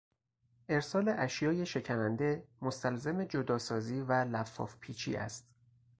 ارسال 0.69 1.13
اشیای 1.17 1.65
شکننده 1.65 2.47
مستلزم 2.61 3.23
جداسازی 3.23 4.01
و 4.01 4.11
لفافپیچی 4.11 5.15
است. 5.15 5.47